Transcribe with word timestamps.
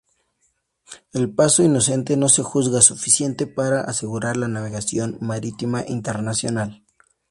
El 1.13 1.29
paso 1.31 1.61
inocente 1.61 2.17
no 2.17 2.27
se 2.27 2.41
juzga 2.41 2.81
suficiente 2.81 3.45
para 3.45 3.81
asegurar 3.81 4.35
la 4.35 4.47
navegación 4.47 5.19
marítima 5.21 5.83
internacional. 5.87 6.81